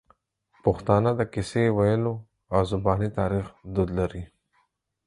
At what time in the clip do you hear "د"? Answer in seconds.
1.19-1.21